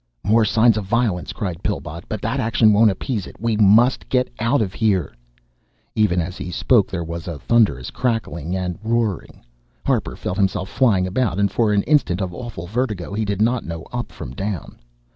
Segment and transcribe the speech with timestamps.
[0.23, 2.05] "More signs of violence," cried Pillbot.
[2.09, 5.13] "But that action won't appease It we must get out of here"
[5.95, 9.45] Even as he spoke there was a thunderous crackling and roaring.
[9.85, 13.63] Harper felt himself flying about, and for an instant of awful vertigo he did not
[13.63, 14.79] know up from down.